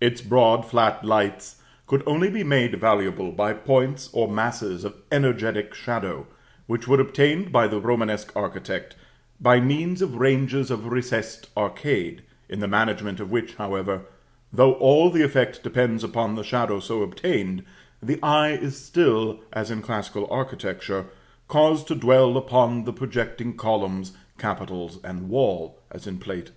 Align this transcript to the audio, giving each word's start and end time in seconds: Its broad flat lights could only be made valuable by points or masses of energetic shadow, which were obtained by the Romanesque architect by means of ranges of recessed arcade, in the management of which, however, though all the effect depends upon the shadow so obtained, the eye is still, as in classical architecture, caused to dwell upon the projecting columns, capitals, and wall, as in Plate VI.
Its 0.00 0.20
broad 0.20 0.64
flat 0.64 1.04
lights 1.04 1.60
could 1.88 2.04
only 2.06 2.30
be 2.30 2.44
made 2.44 2.78
valuable 2.78 3.32
by 3.32 3.52
points 3.52 4.08
or 4.12 4.28
masses 4.30 4.84
of 4.84 4.94
energetic 5.10 5.74
shadow, 5.74 6.24
which 6.68 6.86
were 6.86 7.00
obtained 7.00 7.50
by 7.50 7.66
the 7.66 7.80
Romanesque 7.80 8.30
architect 8.36 8.94
by 9.40 9.58
means 9.58 10.00
of 10.00 10.14
ranges 10.20 10.70
of 10.70 10.86
recessed 10.92 11.48
arcade, 11.56 12.22
in 12.48 12.60
the 12.60 12.68
management 12.68 13.18
of 13.18 13.32
which, 13.32 13.56
however, 13.56 14.02
though 14.52 14.74
all 14.74 15.10
the 15.10 15.24
effect 15.24 15.64
depends 15.64 16.04
upon 16.04 16.36
the 16.36 16.44
shadow 16.44 16.78
so 16.78 17.02
obtained, 17.02 17.64
the 18.00 18.20
eye 18.22 18.50
is 18.52 18.76
still, 18.80 19.40
as 19.52 19.68
in 19.68 19.82
classical 19.82 20.28
architecture, 20.30 21.06
caused 21.48 21.88
to 21.88 21.96
dwell 21.96 22.36
upon 22.36 22.84
the 22.84 22.92
projecting 22.92 23.56
columns, 23.56 24.12
capitals, 24.38 25.00
and 25.02 25.28
wall, 25.28 25.76
as 25.90 26.06
in 26.06 26.18
Plate 26.18 26.50
VI. 26.50 26.54